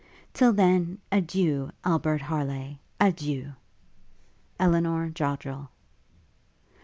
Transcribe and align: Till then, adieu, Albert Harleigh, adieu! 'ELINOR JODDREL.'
Till 0.33 0.51
then, 0.51 0.97
adieu, 1.11 1.69
Albert 1.85 2.23
Harleigh, 2.23 2.79
adieu! 2.99 3.53
'ELINOR 4.59 5.11
JODDREL.' 5.11 5.69